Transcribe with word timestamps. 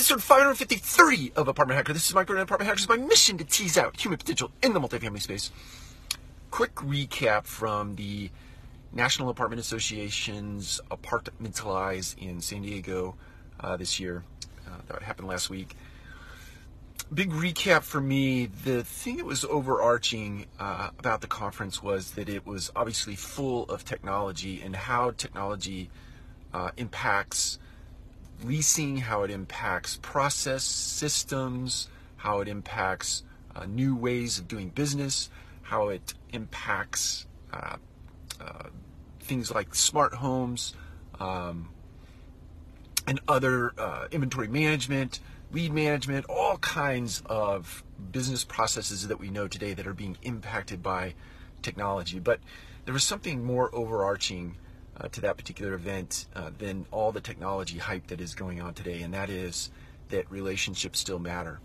episode 0.00 0.22
553 0.22 1.32
of 1.36 1.46
Apartment 1.46 1.76
Hacker. 1.76 1.92
This 1.92 2.08
is 2.08 2.14
Mike 2.14 2.26
Gordon, 2.26 2.42
Apartment 2.42 2.70
Hackers. 2.70 2.88
My 2.88 2.96
mission 2.96 3.36
to 3.36 3.44
tease 3.44 3.76
out 3.76 4.00
human 4.00 4.16
potential 4.16 4.50
in 4.62 4.72
the 4.72 4.80
multifamily 4.80 5.20
space. 5.20 5.50
Quick 6.50 6.74
recap 6.76 7.44
from 7.44 7.96
the 7.96 8.30
National 8.94 9.28
Apartment 9.28 9.60
Association's 9.60 10.80
Apartmentalize 10.90 12.16
in 12.16 12.40
San 12.40 12.62
Diego 12.62 13.14
uh, 13.60 13.76
this 13.76 14.00
year. 14.00 14.24
Uh, 14.66 14.70
that 14.88 15.02
happened 15.02 15.28
last 15.28 15.50
week. 15.50 15.76
Big 17.12 17.30
recap 17.30 17.82
for 17.82 18.00
me. 18.00 18.46
The 18.46 18.82
thing 18.82 19.18
that 19.18 19.26
was 19.26 19.44
overarching 19.44 20.46
uh, 20.58 20.88
about 20.98 21.20
the 21.20 21.26
conference 21.26 21.82
was 21.82 22.12
that 22.12 22.30
it 22.30 22.46
was 22.46 22.72
obviously 22.74 23.16
full 23.16 23.64
of 23.64 23.84
technology 23.84 24.62
and 24.62 24.74
how 24.74 25.10
technology 25.10 25.90
uh, 26.54 26.70
impacts 26.78 27.58
leasing, 28.44 28.98
how 28.98 29.22
it 29.22 29.30
impacts 29.30 29.98
process 30.02 30.64
systems, 30.64 31.88
how 32.16 32.40
it 32.40 32.48
impacts 32.48 33.22
uh, 33.54 33.66
new 33.66 33.96
ways 33.96 34.38
of 34.38 34.48
doing 34.48 34.68
business, 34.68 35.30
how 35.62 35.88
it 35.88 36.14
impacts 36.32 37.26
uh, 37.52 37.76
uh, 38.40 38.68
things 39.20 39.50
like 39.50 39.74
smart 39.74 40.14
homes 40.14 40.74
um, 41.18 41.70
and 43.06 43.20
other 43.28 43.72
uh, 43.78 44.08
inventory 44.10 44.48
management, 44.48 45.20
lead 45.52 45.72
management, 45.72 46.26
all 46.28 46.58
kinds 46.58 47.22
of 47.26 47.82
business 48.12 48.44
processes 48.44 49.08
that 49.08 49.18
we 49.18 49.30
know 49.30 49.48
today 49.48 49.74
that 49.74 49.86
are 49.86 49.94
being 49.94 50.16
impacted 50.22 50.82
by 50.82 51.14
technology. 51.62 52.18
But 52.18 52.40
there 52.84 52.94
was 52.94 53.04
something 53.04 53.44
more 53.44 53.74
overarching 53.74 54.56
uh, 55.00 55.08
to 55.08 55.20
that 55.22 55.36
particular 55.36 55.74
event 55.74 56.26
uh, 56.34 56.50
than 56.58 56.86
all 56.90 57.12
the 57.12 57.20
technology 57.20 57.78
hype 57.78 58.06
that 58.08 58.20
is 58.20 58.34
going 58.34 58.60
on 58.60 58.74
today, 58.74 59.02
and 59.02 59.14
that 59.14 59.30
is 59.30 59.70
that 60.10 60.30
relationships 60.30 60.98
still 60.98 61.18
matter 61.18 61.60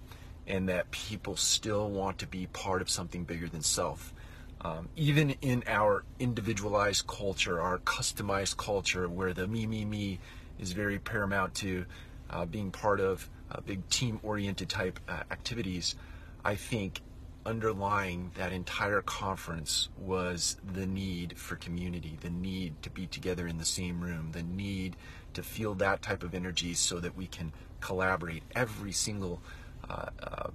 and 0.48 0.70
that 0.70 0.89
people 0.91 1.36
still 1.36 1.89
want 1.89 2.19
to 2.19 2.28
be 2.28 2.45
part 2.47 2.81
of 2.81 2.89
something 2.89 3.23
bigger 3.23 3.47
than 3.47 3.61
self. 3.61 4.13
Um, 4.61 4.89
even 4.95 5.31
in 5.41 5.63
our 5.67 6.03
individualized 6.19 7.08
culture, 7.08 7.59
our 7.59 7.80
customized 7.80 8.58
culture, 8.58 9.08
where 9.08 9.33
the 9.33 9.47
me, 9.47 9.66
me, 9.66 9.86
me 9.86 10.19
is 10.59 10.72
very 10.72 11.00
paramount 11.00 11.53
to 11.56 11.86
uh, 12.30 12.45
being 12.45 12.72
part 12.72 13.00
of 13.00 13.28
uh, 13.52 13.61
big 13.61 13.88
team 13.89 14.19
oriented 14.23 14.69
type 14.69 15.00
uh, 15.08 15.23
activities, 15.31 15.95
I 16.44 16.56
think 16.56 17.02
underlying 17.45 18.31
that 18.35 18.51
entire 18.51 19.01
conference 19.01 19.89
was 19.97 20.57
the 20.73 20.85
need 20.85 21.38
for 21.38 21.55
community, 21.55 22.17
the 22.21 22.29
need 22.29 22.81
to 22.81 22.89
be 22.89 23.05
together 23.05 23.47
in 23.47 23.57
the 23.57 23.65
same 23.65 24.01
room, 24.01 24.31
the 24.31 24.43
need 24.43 24.95
to 25.33 25.43
feel 25.43 25.75
that 25.75 26.01
type 26.01 26.23
of 26.23 26.33
energy 26.33 26.73
so 26.73 26.99
that 26.99 27.16
we 27.16 27.27
can 27.27 27.53
collaborate. 27.81 28.43
Every 28.55 28.91
single 28.91 29.41
uh, 29.89 30.07
uh, 30.21 30.49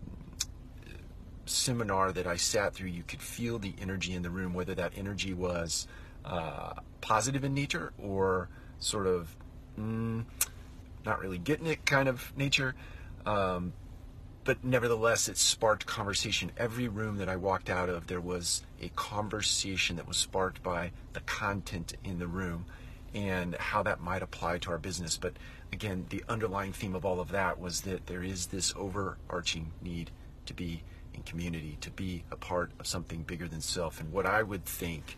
seminar 1.46 2.12
that 2.12 2.26
I 2.26 2.36
sat 2.36 2.74
through, 2.74 2.88
you 2.88 3.04
could 3.04 3.22
feel 3.22 3.58
the 3.58 3.74
energy 3.80 4.14
in 4.14 4.22
the 4.22 4.30
room, 4.30 4.52
whether 4.52 4.74
that 4.74 4.92
energy 4.96 5.32
was 5.32 5.86
uh, 6.24 6.72
positive 7.00 7.44
in 7.44 7.54
nature 7.54 7.92
or 7.98 8.48
sort 8.78 9.06
of 9.06 9.36
mm, 9.78 10.24
not 11.04 11.20
really 11.20 11.38
getting 11.38 11.66
it 11.66 11.84
kind 11.86 12.08
of 12.08 12.32
nature. 12.36 12.74
Um, 13.26 13.74
but 14.50 14.64
nevertheless, 14.64 15.28
it 15.28 15.36
sparked 15.38 15.86
conversation. 15.86 16.50
Every 16.56 16.88
room 16.88 17.18
that 17.18 17.28
I 17.28 17.36
walked 17.36 17.70
out 17.70 17.88
of, 17.88 18.08
there 18.08 18.20
was 18.20 18.64
a 18.82 18.88
conversation 18.96 19.94
that 19.94 20.08
was 20.08 20.16
sparked 20.16 20.60
by 20.60 20.90
the 21.12 21.20
content 21.20 21.94
in 22.02 22.18
the 22.18 22.26
room 22.26 22.64
and 23.14 23.54
how 23.54 23.84
that 23.84 24.00
might 24.00 24.24
apply 24.24 24.58
to 24.58 24.72
our 24.72 24.78
business. 24.78 25.16
But 25.16 25.34
again, 25.72 26.06
the 26.08 26.24
underlying 26.28 26.72
theme 26.72 26.96
of 26.96 27.04
all 27.04 27.20
of 27.20 27.30
that 27.30 27.60
was 27.60 27.82
that 27.82 28.08
there 28.08 28.24
is 28.24 28.46
this 28.46 28.74
overarching 28.76 29.70
need 29.80 30.10
to 30.46 30.52
be 30.52 30.82
in 31.14 31.22
community, 31.22 31.78
to 31.82 31.90
be 31.92 32.24
a 32.32 32.36
part 32.36 32.72
of 32.80 32.88
something 32.88 33.22
bigger 33.22 33.46
than 33.46 33.60
self. 33.60 34.00
And 34.00 34.10
what 34.10 34.26
I 34.26 34.42
would 34.42 34.64
think 34.64 35.16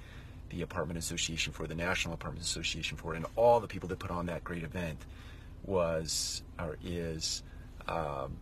the 0.51 0.61
Apartment 0.61 0.99
Association 0.99 1.55
for, 1.55 1.67
the 1.67 1.75
National 1.75 2.13
Apartment 2.13 2.45
Association 2.45 2.99
for, 2.99 3.15
and 3.15 3.25
all 3.37 3.61
the 3.61 3.67
people 3.67 3.89
that 3.89 3.99
put 3.99 4.11
on 4.11 4.27
that 4.27 4.45
great 4.45 4.63
event 4.63 4.99
was 5.65 6.43
or 6.59 6.77
is 6.85 7.43
um, 7.89 8.37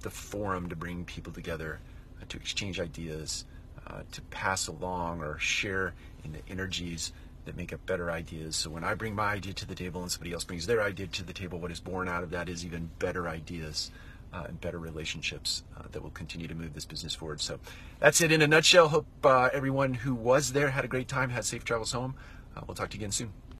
the 0.00 0.10
forum 0.10 0.68
to 0.68 0.76
bring 0.76 1.04
people 1.04 1.32
together, 1.32 1.80
uh, 2.20 2.24
to 2.28 2.36
exchange 2.36 2.80
ideas, 2.80 3.44
uh, 3.86 4.02
to 4.12 4.22
pass 4.22 4.66
along 4.66 5.22
or 5.22 5.38
share 5.38 5.94
in 6.24 6.32
the 6.32 6.40
energies 6.48 7.12
that 7.44 7.56
make 7.56 7.72
up 7.72 7.84
better 7.86 8.10
ideas. 8.10 8.56
So 8.56 8.70
when 8.70 8.84
I 8.84 8.94
bring 8.94 9.14
my 9.14 9.32
idea 9.32 9.52
to 9.54 9.66
the 9.66 9.74
table 9.74 10.02
and 10.02 10.10
somebody 10.10 10.32
else 10.32 10.44
brings 10.44 10.66
their 10.66 10.82
idea 10.82 11.06
to 11.06 11.24
the 11.24 11.32
table, 11.32 11.58
what 11.58 11.70
is 11.70 11.80
born 11.80 12.08
out 12.08 12.22
of 12.22 12.30
that 12.30 12.48
is 12.48 12.64
even 12.64 12.90
better 12.98 13.28
ideas. 13.28 13.90
Uh, 14.32 14.44
and 14.46 14.60
better 14.60 14.78
relationships 14.78 15.64
uh, 15.76 15.82
that 15.90 16.00
will 16.00 16.10
continue 16.10 16.46
to 16.46 16.54
move 16.54 16.72
this 16.72 16.84
business 16.84 17.16
forward. 17.16 17.40
So 17.40 17.58
that's 17.98 18.20
it 18.20 18.30
in 18.30 18.42
a 18.42 18.46
nutshell. 18.46 18.86
Hope 18.86 19.06
uh, 19.24 19.48
everyone 19.52 19.92
who 19.92 20.14
was 20.14 20.52
there 20.52 20.70
had 20.70 20.84
a 20.84 20.88
great 20.88 21.08
time, 21.08 21.30
had 21.30 21.44
safe 21.44 21.64
travels 21.64 21.90
home. 21.90 22.14
Uh, 22.56 22.60
we'll 22.64 22.76
talk 22.76 22.90
to 22.90 22.96
you 22.96 23.00
again 23.00 23.10
soon. 23.10 23.32